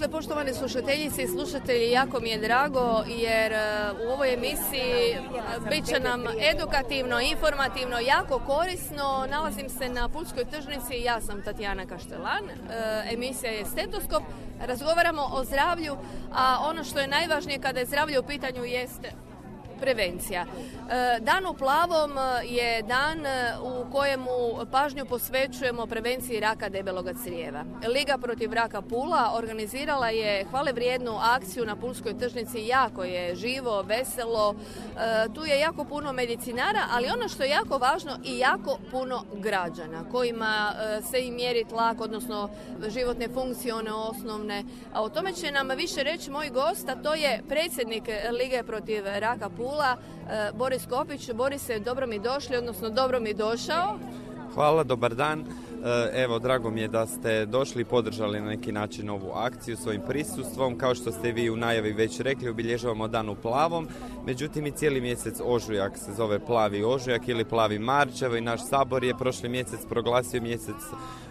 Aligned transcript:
Dobro 0.00 0.08
mi 0.08 0.12
došle, 0.12 0.18
poštovane 0.18 0.54
slušateljice 0.54 1.22
i 1.22 1.28
slušatelji, 1.28 1.90
jako 1.90 2.20
mi 2.20 2.28
je 2.28 2.38
drago 2.38 3.04
jer 3.06 3.52
e, 3.52 3.58
u 4.06 4.12
ovoj 4.12 4.34
emisiji 4.34 5.12
e, 5.12 5.20
bit 5.70 5.86
će 5.86 6.00
nam 6.00 6.24
edukativno, 6.54 7.20
informativno, 7.20 7.98
jako 7.98 8.38
korisno. 8.46 9.26
Nalazim 9.30 9.68
se 9.68 9.88
na 9.88 10.08
Pulskoj 10.08 10.44
tržnici, 10.44 11.02
ja 11.04 11.20
sam 11.20 11.42
Tatjana 11.42 11.86
Kaštelan, 11.86 12.44
e, 12.44 13.14
emisija 13.14 13.52
je 13.52 13.64
Stetoskop. 13.64 14.22
Razgovaramo 14.60 15.22
o 15.32 15.44
zdravlju, 15.44 15.96
a 16.32 16.56
ono 16.70 16.84
što 16.84 16.98
je 16.98 17.06
najvažnije 17.06 17.58
kada 17.58 17.80
je 17.80 17.86
zdravlje 17.86 18.18
u 18.18 18.22
pitanju 18.26 18.64
jeste 18.64 19.12
prevencija. 19.80 20.42
E, 20.42 21.20
Dan 21.20 21.46
u 21.46 21.54
plavom 21.54 22.12
je 22.44 22.82
dan 22.82 23.26
e, 23.26 23.54
u 23.62 23.92
kojemu 23.92 24.30
pažnju 24.70 25.04
posvećujemo 25.04 25.86
prevenciji 25.86 26.40
raka 26.40 26.68
debeloga 26.68 27.12
crijeva. 27.24 27.64
Liga 27.94 28.18
protiv 28.18 28.52
raka 28.52 28.82
Pula 28.82 29.32
organizirala 29.34 30.08
je 30.08 30.44
hvale 30.50 30.72
vrijednu 30.72 31.12
akciju 31.20 31.64
na 31.64 31.76
Pulskoj 31.76 32.18
tržnici. 32.18 32.66
Jako 32.66 33.04
je 33.04 33.36
živo, 33.36 33.82
veselo. 33.82 34.54
E, 34.54 35.26
Tu 35.34 35.44
je 35.44 35.60
jako 35.60 35.84
puno 35.84 36.12
medicinara, 36.12 36.82
ali 36.92 37.08
ono 37.08 37.28
što 37.28 37.42
je 37.42 37.50
jako 37.50 37.78
važno 37.78 38.18
i 38.24 38.38
jako 38.38 38.78
puno 38.90 39.24
građana 39.34 40.04
kojima 40.10 40.72
se 41.10 41.26
i 41.26 41.30
mjeri 41.30 41.64
tlak, 41.64 42.00
odnosno 42.00 42.48
životne 42.88 43.28
funkcije, 43.28 43.74
one 43.74 43.92
osnovne. 43.92 44.64
A 44.92 45.02
o 45.02 45.08
tome 45.08 45.32
će 45.32 45.50
nam 45.50 45.68
više 45.68 46.02
reći 46.02 46.30
moj 46.30 46.48
gost, 46.48 46.88
a 46.88 46.94
to 47.02 47.14
je 47.14 47.42
predsjednik 47.48 48.04
Lige 48.30 48.62
protiv 48.62 49.04
raka 49.04 49.48
Pula, 49.48 49.69
e, 49.76 50.52
Boris 50.54 50.86
Kopić. 50.86 51.32
Boris, 51.32 51.70
dobro 51.84 52.06
mi 52.06 52.18
došli, 52.18 52.56
odnosno 52.56 52.90
dobro 52.90 53.20
mi 53.20 53.34
došao. 53.34 53.98
Hvala, 54.54 54.84
dobar 54.84 55.14
dan. 55.14 55.44
E, 55.84 56.22
Evo, 56.22 56.38
drago 56.38 56.70
mi 56.70 56.80
je 56.80 56.88
da 56.88 57.06
ste 57.06 57.46
došli 57.46 57.82
i 57.82 57.84
podržali 57.84 58.40
na 58.40 58.46
neki 58.46 58.72
način 58.72 59.10
ovu 59.10 59.30
akciju 59.34 59.76
svojim 59.76 60.02
prisustvom. 60.08 60.78
Kao 60.78 60.94
što 60.94 61.12
ste 61.12 61.32
vi 61.32 61.50
u 61.50 61.56
najavi 61.56 61.92
već 61.92 62.20
rekli, 62.20 62.48
obilježavamo 62.48 63.08
dan 63.08 63.28
u 63.28 63.34
plavom. 63.34 63.88
Međutim, 64.26 64.66
i 64.66 64.70
cijeli 64.70 65.00
mjesec 65.00 65.40
ožujak 65.44 65.98
se 65.98 66.12
zove 66.12 66.38
plavi 66.38 66.84
ožujak 66.84 67.28
ili 67.28 67.44
plavi 67.44 67.78
marč. 67.78 68.22
Evo 68.22 68.36
i 68.36 68.40
naš 68.40 68.68
sabor 68.68 69.04
je 69.04 69.18
prošli 69.18 69.48
mjesec 69.48 69.80
proglasio 69.88 70.42
mjesec 70.42 70.76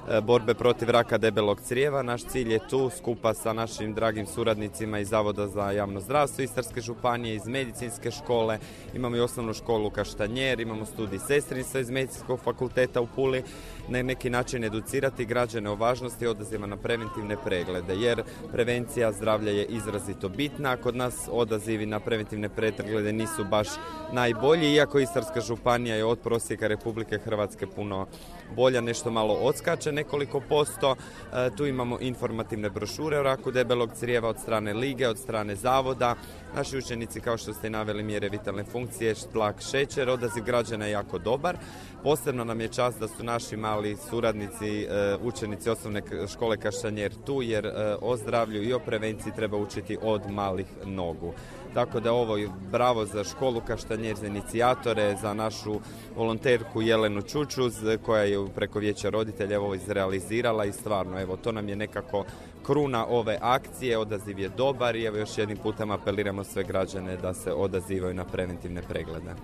e, 0.09 0.21
borbe 0.21 0.53
protiv 0.53 0.89
raka 0.89 1.17
debelog 1.17 1.61
crijeva. 1.61 2.03
Naš 2.03 2.23
cilj 2.23 2.53
je 2.53 2.67
tu 2.69 2.89
skupa 2.97 3.33
sa 3.33 3.53
našim 3.53 3.93
dragim 3.93 4.25
suradnicima 4.25 4.99
iz 4.99 5.09
Zavoda 5.09 5.47
za 5.47 5.71
javno 5.71 5.99
zdravstvo 5.99 6.43
Istarske 6.43 6.81
županije, 6.81 7.35
iz 7.35 7.47
medicinske 7.47 8.11
škole. 8.11 8.59
Imamo 8.93 9.15
i 9.15 9.19
osnovnu 9.19 9.53
školu 9.53 9.89
Kaštanjer, 9.89 10.59
imamo 10.59 10.85
studij 10.85 11.19
sestrinstva 11.19 11.79
iz 11.79 11.89
medicinskog 11.89 12.39
fakulteta 12.39 13.01
u 13.01 13.07
Puli. 13.15 13.43
Na 13.89 14.01
neki 14.01 14.29
način 14.29 14.63
educirati 14.63 15.25
građane 15.25 15.69
o 15.69 15.75
važnosti 15.75 16.27
odaziva 16.27 16.67
na 16.67 16.77
preventivne 16.77 17.37
preglede, 17.45 17.95
jer 17.95 18.23
prevencija 18.51 19.11
zdravlja 19.11 19.51
je 19.51 19.65
izrazito 19.65 20.29
bitna. 20.29 20.77
Kod 20.77 20.95
nas 20.95 21.29
odazivi 21.31 21.85
na 21.85 21.99
preventivne 21.99 22.49
preglede 22.49 23.13
nisu 23.13 23.43
baš 23.43 23.67
najbolji, 24.13 24.73
iako 24.73 24.99
Istarska 24.99 25.41
županija 25.41 25.95
je 25.95 26.05
od 26.05 26.19
prosjeka 26.19 26.67
Republike 26.67 27.17
Hrvatske 27.17 27.67
puno 27.67 28.07
bolja, 28.55 28.81
nešto 28.81 29.11
malo 29.11 29.33
odskače 29.33 29.91
nekoliko 29.91 30.41
posto. 30.49 30.95
E, 31.33 31.49
tu 31.57 31.65
imamo 31.65 31.97
informativne 31.99 32.69
brošure 32.69 33.19
o 33.19 33.23
raku 33.23 33.51
debelog 33.51 33.89
crijeva 33.93 34.29
od 34.29 34.39
strane 34.39 34.73
Lige, 34.73 35.07
od 35.07 35.17
strane 35.17 35.55
Zavoda. 35.55 36.15
Naši 36.55 36.77
učenici, 36.77 37.21
kao 37.21 37.37
što 37.37 37.53
ste 37.53 37.69
naveli, 37.69 38.03
mjere 38.03 38.29
vitalne 38.29 38.63
funkcije, 38.63 39.15
tlak, 39.31 39.61
šećer, 39.71 40.09
odaziv 40.09 40.43
građana 40.43 40.85
je 40.85 40.91
jako 40.91 41.17
dobar. 41.17 41.57
Posebno 42.03 42.43
nam 42.43 42.61
je 42.61 42.67
čast 42.67 42.99
da 42.99 43.07
su 43.07 43.23
naši 43.23 43.57
mali 43.57 43.97
suradnici, 44.09 44.83
e, 44.83 45.17
učenici 45.23 45.69
osnovne 45.69 46.01
škole 46.33 46.57
Kašanjer 46.57 47.13
tu, 47.25 47.41
jer 47.41 47.65
e, 47.65 47.95
o 48.01 48.17
zdravlju 48.17 48.63
i 48.63 48.73
o 48.73 48.79
prevenciji 48.79 49.33
treba 49.35 49.57
učiti 49.57 49.97
od 50.01 50.31
malih 50.31 50.67
nogu. 50.85 51.33
Tako 51.73 51.99
da 51.99 52.13
ovo 52.13 52.37
je 52.37 52.49
bravo 52.71 53.05
za 53.05 53.23
školu 53.23 53.61
Kaštanjer, 53.67 54.15
za 54.15 54.27
inicijatore, 54.27 55.15
za 55.21 55.33
našu 55.33 55.79
volonterku 56.15 56.81
Jelenu 56.81 57.21
Čučuz 57.21 57.73
koja 58.05 58.23
je 58.23 58.38
preko 58.55 58.79
vijeća 58.79 59.09
roditelja 59.09 59.61
ovo 59.61 59.75
izrealizirala 59.75 60.65
i 60.65 60.71
stvarno 60.71 61.19
evo 61.19 61.37
to 61.37 61.51
nam 61.51 61.69
je 61.69 61.75
nekako 61.75 62.25
kruna 62.63 63.05
ove 63.05 63.37
akcije, 63.41 63.97
odaziv 63.97 64.39
je 64.39 64.49
dobar 64.49 64.95
i 64.95 65.05
evo 65.05 65.17
još 65.17 65.37
jednim 65.37 65.57
putem 65.57 65.91
apeliramo 65.91 66.43
sve 66.43 66.63
građane 66.63 67.17
da 67.17 67.33
se 67.33 67.53
odazivaju 67.53 68.13
na 68.13 68.25
preventivne 68.25 68.81
preglede. 68.81 69.35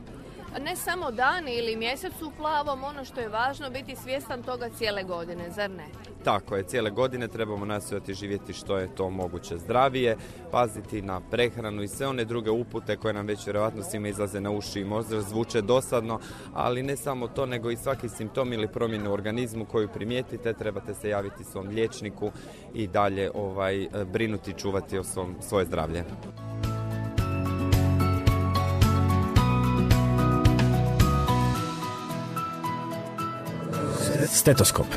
Ne 0.60 0.76
samo 0.76 1.12
dan 1.12 1.48
ili 1.48 1.76
mjesec 1.76 2.22
u 2.22 2.32
plavom, 2.38 2.84
ono 2.84 3.06
što 3.06 3.22
je 3.22 3.30
važno 3.30 3.70
biti 3.70 3.96
svjestan 3.96 4.44
toga 4.44 4.70
cijele 4.70 5.04
godine, 5.04 5.52
zar 5.52 5.70
ne? 5.70 5.86
Tako 6.24 6.56
je, 6.56 6.64
cijele 6.64 6.90
godine 6.90 7.28
trebamo 7.28 7.66
nastojati 7.66 8.14
živjeti 8.14 8.54
što 8.54 8.78
je 8.78 8.96
to 8.96 9.10
moguće 9.10 9.58
zdravije, 9.58 10.18
paziti 10.52 11.02
na 11.02 11.22
prehranu 11.32 11.84
i 11.84 11.88
sve 11.88 12.08
one 12.08 12.26
druge 12.26 12.52
upute 12.52 12.98
koje 12.98 13.14
nam 13.14 13.28
već 13.28 13.46
vjerojatno 13.46 13.84
svima 13.84 14.08
izlaze 14.08 14.42
na 14.42 14.52
uši 14.52 14.80
i 14.80 14.86
možda 14.86 15.22
zvuče 15.22 15.62
dosadno, 15.62 16.20
ali 16.54 16.84
ne 16.84 16.98
samo 16.98 17.28
to, 17.28 17.46
nego 17.46 17.72
i 17.72 17.78
svaki 17.78 18.10
simptom 18.10 18.54
ili 18.54 18.68
promjenu 18.68 19.10
u 19.10 19.14
organizmu 19.14 19.66
koju 19.66 19.88
primijetite, 19.88 20.54
trebate 20.54 20.94
se 20.94 21.10
javiti 21.10 21.44
svom 21.44 21.68
liječniku 21.68 22.32
i 22.74 22.88
dalje 22.88 23.32
ovaj, 23.34 23.88
brinuti 24.06 24.54
čuvati 24.54 24.98
o 24.98 25.04
svom, 25.04 25.36
svoje 25.42 25.66
zdravlje. 25.66 26.04
Stetoskop. 34.28 34.88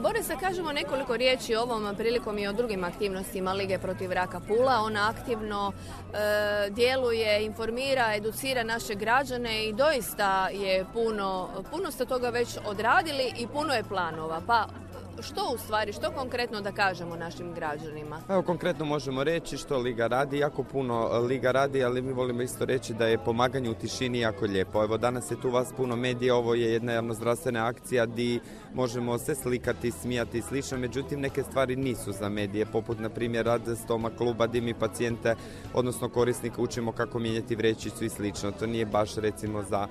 Boris, 0.00 0.28
da 0.28 0.36
kažemo 0.36 0.72
nekoliko 0.72 1.16
riječi 1.16 1.54
o 1.54 1.62
ovom 1.62 1.96
prilikom 1.96 2.38
i 2.38 2.46
o 2.46 2.52
drugim 2.52 2.84
aktivnostima 2.84 3.52
Lige 3.52 3.78
protiv 3.78 4.12
raka 4.12 4.40
Pula. 4.40 4.80
Ona 4.80 5.08
aktivno 5.10 5.72
e, 5.72 6.70
djeluje, 6.70 7.44
informira, 7.44 8.14
educira 8.14 8.64
naše 8.64 8.94
građane 8.94 9.64
i 9.64 9.72
doista 9.72 10.48
je 10.48 10.84
puno, 10.92 11.48
puno 11.70 11.90
ste 11.90 12.04
toga 12.04 12.30
već 12.30 12.48
odradili 12.66 13.32
i 13.38 13.46
puno 13.46 13.74
je 13.74 13.84
planova. 13.84 14.40
Pa 14.46 14.66
što 15.22 15.50
u 15.54 15.58
stvari, 15.58 15.92
što 15.92 16.10
konkretno 16.10 16.60
da 16.60 16.72
kažemo 16.72 17.16
našim 17.16 17.54
građanima? 17.54 18.20
Evo 18.28 18.42
konkretno 18.42 18.84
možemo 18.84 19.24
reći 19.24 19.56
što 19.56 19.78
Liga 19.78 20.06
radi, 20.06 20.38
jako 20.38 20.62
puno 20.62 21.18
Liga 21.18 21.52
radi, 21.52 21.84
ali 21.84 22.02
mi 22.02 22.12
volimo 22.12 22.42
isto 22.42 22.64
reći 22.64 22.94
da 22.94 23.06
je 23.06 23.24
pomaganje 23.24 23.70
u 23.70 23.74
tišini 23.74 24.18
jako 24.18 24.44
lijepo. 24.44 24.84
Evo 24.84 24.96
danas 24.96 25.30
je 25.30 25.40
tu 25.40 25.50
vas 25.50 25.72
puno 25.76 25.96
medija, 25.96 26.36
ovo 26.36 26.54
je 26.54 26.72
jedna 26.72 26.92
javnozdravstvena 26.92 27.66
akcija 27.66 28.06
di 28.06 28.40
možemo 28.74 29.18
se 29.18 29.34
slikati, 29.34 29.90
smijati 29.90 30.38
i 30.38 30.42
slično, 30.42 30.78
međutim 30.78 31.20
neke 31.20 31.42
stvari 31.42 31.76
nisu 31.76 32.12
za 32.12 32.28
medije, 32.28 32.66
poput 32.66 32.98
na 32.98 33.08
primjer 33.08 33.46
rad 33.46 33.62
stoma 33.84 34.10
kluba 34.10 34.46
di 34.46 34.60
mi 34.60 34.74
pacijente, 34.74 35.34
odnosno 35.74 36.08
korisnika 36.08 36.62
učimo 36.62 36.92
kako 36.92 37.18
mijenjati 37.18 37.56
vrećicu 37.56 38.04
i 38.04 38.08
slično. 38.08 38.52
To 38.52 38.66
nije 38.66 38.86
baš 38.86 39.14
recimo 39.14 39.62
za 39.62 39.86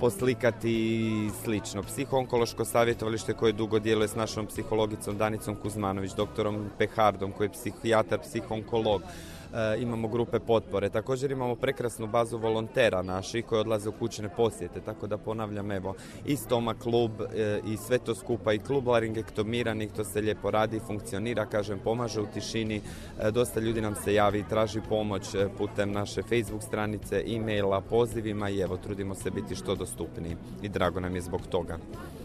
poslikati 0.00 0.70
i 0.70 1.30
slično. 1.44 1.82
Psihoonkološko 1.82 2.64
savjetovalište 2.64 3.34
koje 3.34 3.52
dugo 3.52 3.78
djeluje 3.78 4.08
s 4.08 4.14
našom 4.14 4.46
psihologicom 4.70 5.18
Danicom 5.18 5.56
Kuzmanović, 5.56 6.12
doktorom 6.12 6.70
Pehardom 6.78 7.32
koji 7.32 7.46
je 7.46 7.52
psihijatar, 7.52 8.18
psihonkolog. 8.20 9.02
E, 9.02 9.82
imamo 9.82 10.08
grupe 10.08 10.38
potpore. 10.38 10.88
Također 10.88 11.30
imamo 11.30 11.56
prekrasnu 11.56 12.06
bazu 12.06 12.38
volontera 12.38 13.02
naših 13.02 13.46
koji 13.46 13.60
odlaze 13.60 13.88
u 13.88 13.92
kućne 13.92 14.28
posjete, 14.36 14.80
tako 14.80 15.06
da 15.06 15.18
ponavljam 15.18 15.70
evo 15.70 15.94
i 16.26 16.36
Stoma 16.36 16.74
klub 16.74 17.10
e, 17.20 17.60
i 17.66 17.76
sve 17.76 17.98
to 17.98 18.14
skupa 18.14 18.52
i 18.52 18.58
klub 18.58 18.86
laringektomiranih, 18.88 19.92
to 19.92 20.04
se 20.04 20.20
lijepo 20.20 20.50
radi 20.50 20.80
funkcionira, 20.86 21.46
kažem, 21.46 21.78
pomaže 21.84 22.20
u 22.20 22.26
tišini. 22.26 22.80
E, 23.20 23.30
dosta 23.30 23.60
ljudi 23.60 23.80
nam 23.80 23.94
se 23.94 24.14
javi, 24.14 24.44
traži 24.48 24.80
pomoć 24.88 25.24
putem 25.58 25.92
naše 25.92 26.22
Facebook 26.22 26.62
stranice, 26.62 27.24
e-maila, 27.26 27.80
pozivima 27.80 28.50
i 28.50 28.60
evo 28.60 28.76
trudimo 28.76 29.14
se 29.14 29.30
biti 29.30 29.54
što 29.54 29.74
dostupniji 29.74 30.36
i 30.62 30.68
drago 30.68 31.00
nam 31.00 31.14
je 31.14 31.22
zbog 31.22 31.40
toga. 31.50 31.78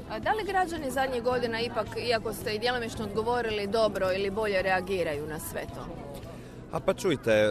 Da 0.10 0.31
li 0.31 0.44
građani 0.44 0.92
zadnjih 0.92 1.24
godina 1.24 1.62
ipak, 1.62 1.88
iako 2.07 2.34
ste 2.34 2.56
i 2.56 2.60
djelomično 2.60 3.06
odgovorili 3.06 3.68
dobro 3.68 4.12
ili 4.16 4.31
bolje 4.31 4.62
reagiraju 4.62 5.28
na 5.28 5.40
sve 5.40 5.62
to? 5.75 5.86
A 6.72 6.80
pa 6.80 6.94
čujte, 6.94 7.31
e, 7.31 7.50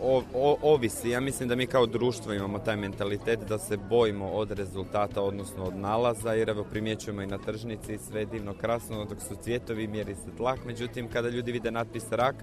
o, 0.00 0.22
o, 0.34 0.56
ovisi. 0.62 1.10
Ja 1.10 1.20
mislim 1.20 1.48
da 1.48 1.56
mi 1.56 1.66
kao 1.66 1.86
društvo 1.86 2.32
imamo 2.32 2.58
taj 2.58 2.76
mentalitet 2.76 3.40
da 3.48 3.58
se 3.58 3.76
bojimo 3.76 4.30
od 4.30 4.50
rezultata, 4.50 5.22
odnosno 5.22 5.64
od 5.64 5.76
nalaza, 5.76 6.32
jer 6.32 6.48
evo 6.48 6.64
primjećujemo 6.64 7.22
i 7.22 7.26
na 7.26 7.38
tržnici 7.38 7.98
sve 7.98 8.20
je 8.20 8.26
divno 8.26 8.54
krasno, 8.54 9.04
dok 9.04 9.20
su 9.20 9.36
cvjetovi, 9.42 9.86
mjeri 9.86 10.14
se 10.14 10.36
tlak. 10.36 10.64
Međutim, 10.66 11.08
kada 11.08 11.28
ljudi 11.28 11.52
vide 11.52 11.70
natpis 11.70 12.04
rak, 12.10 12.34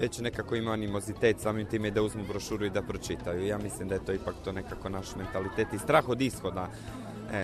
već 0.00 0.18
nekako 0.18 0.56
ima 0.56 0.72
animozitet 0.72 1.40
samim 1.40 1.66
time 1.66 1.90
da 1.90 2.02
uzmu 2.02 2.24
brošuru 2.28 2.64
i 2.64 2.70
da 2.70 2.82
pročitaju. 2.82 3.46
Ja 3.46 3.58
mislim 3.58 3.88
da 3.88 3.94
je 3.94 4.04
to 4.04 4.12
ipak 4.12 4.34
to 4.44 4.52
nekako 4.52 4.88
naš 4.88 5.16
mentalitet 5.16 5.72
i 5.72 5.78
strah 5.78 6.08
od 6.08 6.20
ishoda 6.20 6.68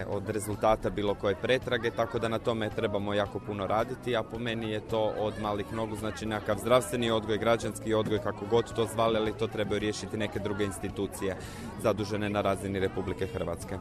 od 0.09 0.29
rezultata 0.29 0.91
bilo 0.91 1.15
koje 1.15 1.35
pretrage, 1.35 1.91
tako 1.91 2.19
da 2.19 2.29
na 2.29 2.39
tome 2.39 2.71
trebamo 2.71 3.15
jako 3.15 3.39
puno 3.39 3.67
raditi, 3.67 4.17
a 4.17 4.23
po 4.23 4.39
meni 4.39 4.71
je 4.71 4.81
to 4.81 5.13
od 5.19 5.35
malih 5.41 5.73
nogu, 5.73 5.97
znači 5.97 6.27
nekakav 6.27 6.59
zdravstveni 6.59 7.11
odgoj, 7.11 7.39
građanski 7.39 7.95
odgoj, 7.95 8.19
kako 8.19 8.47
god 8.47 8.75
to 8.75 8.87
zvali, 8.87 9.17
ali 9.17 9.39
to 9.39 9.47
trebaju 9.47 9.79
riješiti 9.79 10.17
neke 10.17 10.39
druge 10.39 10.65
institucije 10.65 11.37
zadužene 11.83 12.31
na 12.31 12.41
razini 12.41 12.81
Republike 12.81 13.27
Hrvatske. 13.27 13.75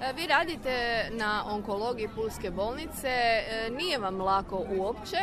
E, 0.00 0.12
vi 0.16 0.26
radite 0.26 1.06
na 1.10 1.44
onkologiji 1.46 2.08
Pulske 2.14 2.50
bolnice, 2.50 3.08
e, 3.08 3.70
nije 3.78 3.98
vam 3.98 4.20
lako 4.20 4.64
uopće, 4.78 5.16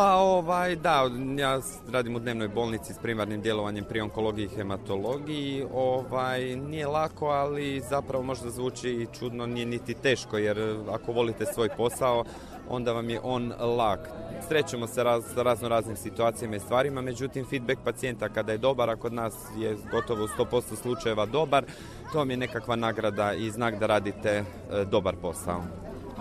pa 0.00 0.14
ovaj, 0.16 0.76
da, 0.76 1.10
ja 1.38 1.60
radim 1.92 2.16
u 2.16 2.18
dnevnoj 2.18 2.48
bolnici 2.48 2.94
s 2.94 2.98
primarnim 2.98 3.40
djelovanjem 3.40 3.84
pri 3.84 4.00
onkologiji 4.00 4.44
i 4.44 4.56
hematologiji. 4.56 5.66
Ovaj, 5.74 6.56
nije 6.56 6.86
lako, 6.86 7.26
ali 7.26 7.82
zapravo 7.90 8.24
možda 8.24 8.50
zvuči 8.50 9.06
čudno, 9.18 9.46
nije 9.46 9.66
niti 9.66 9.94
teško, 9.94 10.38
jer 10.38 10.78
ako 10.90 11.12
volite 11.12 11.46
svoj 11.46 11.68
posao, 11.76 12.24
onda 12.68 12.92
vam 12.92 13.10
je 13.10 13.20
on 13.22 13.52
lak. 13.58 14.08
Srećemo 14.48 14.86
se 14.86 15.04
raz, 15.04 15.24
razno 15.36 15.68
raznim 15.68 15.96
situacijama 15.96 16.56
i 16.56 16.60
stvarima, 16.60 17.00
međutim 17.00 17.46
feedback 17.50 17.80
pacijenta 17.84 18.28
kada 18.28 18.52
je 18.52 18.58
dobar, 18.58 18.90
a 18.90 18.96
kod 18.96 19.12
nas 19.12 19.34
je 19.58 19.76
gotovo 19.90 20.24
u 20.24 20.28
100% 20.28 20.76
slučajeva 20.82 21.26
dobar, 21.26 21.64
to 22.12 22.18
vam 22.18 22.30
je 22.30 22.36
nekakva 22.36 22.76
nagrada 22.76 23.32
i 23.32 23.50
znak 23.50 23.78
da 23.78 23.86
radite 23.86 24.30
e, 24.30 24.44
dobar 24.84 25.14
posao. 25.22 25.62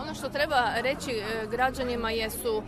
Ono 0.02 0.14
što 0.14 0.30
treba 0.30 0.74
reći 0.82 1.12
e, 1.12 1.48
građanima 1.52 2.12
jesu 2.12 2.64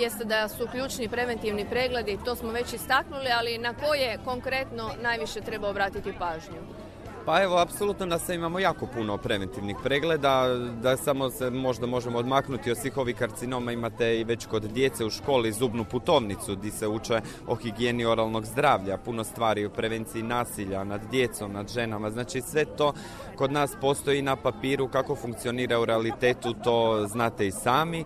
jeste 0.00 0.24
da 0.24 0.48
su 0.48 0.68
ključni 0.72 1.08
preventivni 1.08 1.66
pregledi, 1.70 2.18
to 2.24 2.36
smo 2.36 2.50
već 2.50 2.72
istaknuli, 2.72 3.30
ali 3.38 3.58
na 3.58 3.74
koje 3.74 4.18
konkretno 4.24 4.90
najviše 5.02 5.40
treba 5.40 5.68
obratiti 5.68 6.14
pažnju? 6.18 6.83
Pa 7.26 7.42
evo, 7.42 7.58
apsolutno 7.58 8.06
da 8.06 8.18
se 8.18 8.34
imamo 8.34 8.58
jako 8.58 8.86
puno 8.86 9.16
preventivnih 9.16 9.76
pregleda, 9.82 10.48
da 10.82 10.96
samo 10.96 11.30
se 11.30 11.50
možda 11.50 11.86
možemo 11.86 12.18
odmaknuti 12.18 12.70
od 12.70 12.78
svih 12.78 12.96
ovih 12.96 13.16
karcinoma, 13.16 13.72
imate 13.72 14.20
i 14.20 14.24
već 14.24 14.46
kod 14.46 14.62
djece 14.62 15.04
u 15.04 15.10
školi 15.10 15.52
zubnu 15.52 15.84
putovnicu 15.84 16.56
gdje 16.56 16.70
se 16.70 16.88
uče 16.88 17.20
o 17.46 17.54
higijeni 17.54 18.04
oralnog 18.04 18.46
zdravlja, 18.46 18.96
puno 18.96 19.24
stvari 19.24 19.66
o 19.66 19.70
prevenciji 19.70 20.22
nasilja 20.22 20.84
nad 20.84 21.00
djecom, 21.10 21.52
nad 21.52 21.68
ženama, 21.68 22.10
znači 22.10 22.40
sve 22.40 22.64
to 22.64 22.92
kod 23.36 23.52
nas 23.52 23.70
postoji 23.80 24.22
na 24.22 24.36
papiru, 24.36 24.88
kako 24.88 25.16
funkcionira 25.16 25.80
u 25.80 25.84
realitetu, 25.84 26.54
to 26.64 27.06
znate 27.06 27.46
i 27.46 27.52
sami. 27.52 28.00
E, 28.00 28.04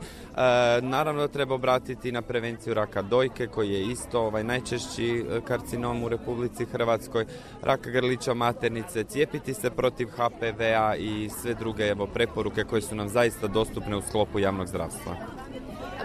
naravno 0.82 1.28
treba 1.28 1.54
obratiti 1.54 2.12
na 2.12 2.22
prevenciju 2.22 2.74
raka 2.74 3.02
dojke 3.02 3.46
koji 3.46 3.70
je 3.70 3.82
isto 3.82 4.20
ovaj 4.20 4.44
najčešći 4.44 5.24
e, 5.30 5.40
karcinom 5.40 6.02
u 6.02 6.08
Republici 6.08 6.64
Hrvatskoj, 6.64 7.26
raka 7.62 7.90
grlića 7.90 8.34
maternice, 8.34 9.04
cijepiti 9.08 9.54
se 9.54 9.70
protiv 9.70 10.08
HPV-a 10.08 10.96
i 10.96 11.30
sve 11.42 11.54
druge 11.54 11.84
evo, 11.84 12.06
preporuke 12.06 12.64
koje 12.64 12.82
su 12.82 12.94
nam 12.94 13.08
zaista 13.08 13.46
dostupne 13.46 13.96
u 13.96 14.02
sklopu 14.02 14.38
javnog 14.38 14.66
zdravstva. 14.66 15.16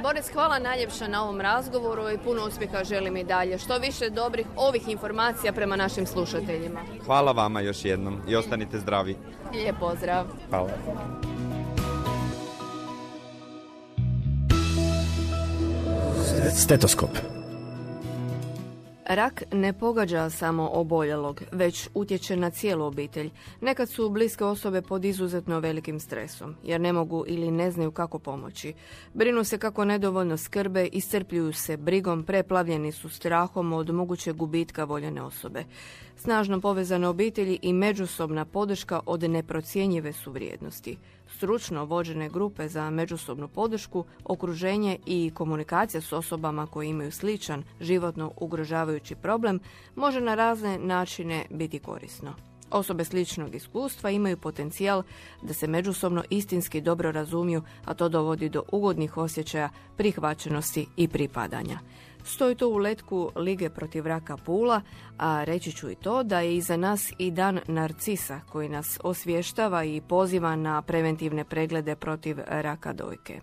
Boris, 0.01 0.29
hvala 0.33 0.59
najljepša 0.59 1.07
na 1.07 1.23
ovom 1.23 1.41
razgovoru 1.41 2.09
i 2.09 2.17
puno 2.17 2.45
uspjeha 2.47 2.83
želim 2.83 3.17
i 3.17 3.23
dalje. 3.23 3.57
Što 3.57 3.77
više 3.77 4.09
dobrih 4.09 4.45
ovih 4.55 4.87
informacija 4.87 5.53
prema 5.53 5.75
našim 5.75 6.05
slušateljima. 6.05 6.79
Hvala 7.05 7.31
vama 7.31 7.61
još 7.61 7.85
jednom 7.85 8.21
i 8.27 8.35
ostanite 8.35 8.79
zdravi. 8.79 9.15
Lijep 9.53 9.75
pozdrav. 9.79 10.25
Hvala. 10.49 10.69
Stetoskop. 16.55 17.09
Rak 19.15 19.43
ne 19.51 19.73
pogađa 19.73 20.29
samo 20.29 20.69
oboljelog, 20.73 21.41
već 21.51 21.89
utječe 21.93 22.35
na 22.37 22.49
cijelu 22.49 22.85
obitelj. 22.85 23.31
Nekad 23.61 23.89
su 23.89 24.09
bliske 24.09 24.45
osobe 24.45 24.81
pod 24.81 25.05
izuzetno 25.05 25.59
velikim 25.59 25.99
stresom, 25.99 26.55
jer 26.63 26.81
ne 26.81 26.93
mogu 26.93 27.23
ili 27.27 27.51
ne 27.51 27.71
znaju 27.71 27.91
kako 27.91 28.19
pomoći. 28.19 28.73
Brinu 29.13 29.43
se 29.43 29.57
kako 29.57 29.85
nedovoljno 29.85 30.37
skrbe, 30.37 30.85
iscrpljuju 30.85 31.53
se 31.53 31.77
brigom, 31.77 32.23
preplavljeni 32.23 32.91
su 32.91 33.09
strahom 33.09 33.73
od 33.73 33.89
mogućeg 33.89 34.35
gubitka 34.35 34.83
voljene 34.83 35.21
osobe. 35.21 35.63
Snažno 36.17 36.61
povezane 36.61 37.07
obitelji 37.07 37.59
i 37.61 37.73
međusobna 37.73 38.45
podrška 38.45 38.99
od 39.05 39.23
neprocjenjive 39.23 40.13
su 40.13 40.31
vrijednosti 40.31 40.97
stručno 41.43 41.85
vođene 41.85 42.29
grupe 42.29 42.67
za 42.67 42.89
međusobnu 42.89 43.47
podršku, 43.47 44.05
okruženje 44.23 44.97
i 45.05 45.31
komunikacija 45.33 46.01
s 46.01 46.13
osobama 46.13 46.67
koje 46.67 46.87
imaju 46.87 47.11
sličan 47.11 47.63
životno 47.81 48.31
ugrožavajući 48.37 49.02
problem 49.21 49.59
može 49.95 50.21
na 50.21 50.35
razne 50.35 50.77
načine 50.77 51.45
biti 51.49 51.79
korisno. 51.79 52.33
Osobe 52.71 53.05
sličnog 53.05 53.55
iskustva 53.55 54.09
imaju 54.09 54.37
potencijal 54.37 55.03
da 55.41 55.53
se 55.53 55.67
međusobno 55.67 56.23
istinski 56.29 56.81
dobro 56.81 57.11
razumiju, 57.11 57.61
a 57.85 57.93
to 57.93 58.09
dovodi 58.09 58.49
do 58.49 58.63
ugodnih 58.71 59.17
osjećaja 59.17 59.69
prihvaćenosti 59.97 60.87
i 60.97 61.07
pripadanja. 61.07 61.79
Stoji 62.23 62.55
to 62.55 62.69
u 62.69 62.77
letku 62.77 63.31
Lige 63.35 63.69
protiv 63.69 64.07
raka 64.07 64.37
Pula, 64.37 64.81
a 65.17 65.43
reći 65.43 65.71
ću 65.71 65.89
i 65.89 65.95
to 65.95 66.23
da 66.23 66.39
je 66.39 66.55
iza 66.55 66.77
nas 66.77 67.11
i 67.17 67.31
dan 67.31 67.59
Narcisa 67.67 68.39
koji 68.51 68.69
nas 68.69 68.99
osvještava 69.03 69.83
i 69.83 70.01
poziva 70.01 70.55
na 70.55 70.81
preventivne 70.81 71.43
preglede 71.43 71.95
protiv 71.95 72.37
raka 72.47 72.93
dojke. 72.93 73.41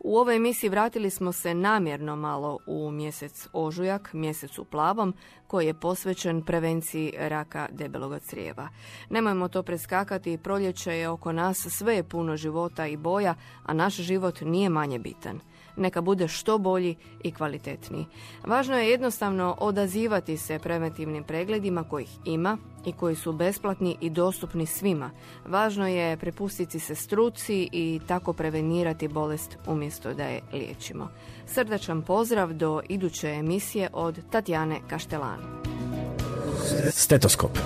U 0.00 0.16
ovoj 0.16 0.36
emisiji 0.36 0.70
vratili 0.70 1.10
smo 1.10 1.32
se 1.32 1.54
namjerno 1.54 2.16
malo 2.16 2.58
u 2.66 2.90
mjesec 2.90 3.48
ožujak, 3.52 4.12
mjesec 4.12 4.58
u 4.58 4.64
plavom, 4.64 5.14
koji 5.46 5.66
je 5.66 5.80
posvećen 5.80 6.42
prevenciji 6.42 7.12
raka 7.18 7.68
debelog 7.70 8.20
crijeva. 8.20 8.68
Nemojmo 9.10 9.48
to 9.48 9.62
preskakati, 9.62 10.38
proljeće 10.38 10.92
je 10.92 11.08
oko 11.08 11.32
nas, 11.32 11.66
sve 11.70 11.96
je 11.96 12.08
puno 12.08 12.36
života 12.36 12.86
i 12.86 12.96
boja, 12.96 13.34
a 13.64 13.74
naš 13.74 13.94
život 13.94 14.40
nije 14.40 14.68
manje 14.68 14.98
bitan 14.98 15.40
neka 15.76 16.00
bude 16.00 16.28
što 16.28 16.58
bolji 16.58 16.96
i 17.22 17.32
kvalitetniji. 17.32 18.06
Važno 18.46 18.78
je 18.78 18.90
jednostavno 18.90 19.56
odazivati 19.60 20.36
se 20.36 20.58
preventivnim 20.58 21.24
pregledima 21.24 21.84
kojih 21.84 22.18
ima 22.24 22.58
i 22.86 22.92
koji 22.92 23.14
su 23.14 23.32
besplatni 23.32 23.96
i 24.00 24.10
dostupni 24.10 24.66
svima. 24.66 25.10
Važno 25.46 25.88
je 25.88 26.16
prepustiti 26.16 26.78
se 26.78 26.94
struci 26.94 27.68
i 27.72 28.00
tako 28.06 28.32
prevenirati 28.32 29.08
bolest 29.08 29.58
umjesto 29.86 30.14
da 30.14 30.24
je 30.24 30.40
liječimo. 30.52 31.08
Srdačan 31.46 32.02
pozdrav 32.02 32.52
do 32.52 32.80
iduće 32.88 33.28
emisije 33.28 33.88
od 33.92 34.18
Tatjane 34.30 34.80
Kaštelan. 34.88 35.38
Stetoskop. 36.90 37.58